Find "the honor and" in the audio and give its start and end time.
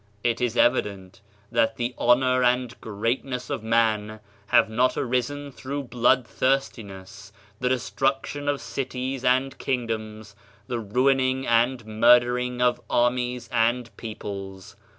1.77-2.75